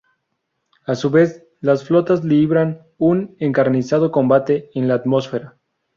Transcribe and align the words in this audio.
A 0.87 0.95
su 0.95 1.11
vez, 1.11 1.45
las 1.59 1.83
flotas 1.83 2.23
libraban 2.25 2.81
un 2.97 3.35
encarnizado 3.37 4.11
combate 4.11 4.71
en 4.73 4.87
la 4.87 4.95
atmósfera. 4.95 5.59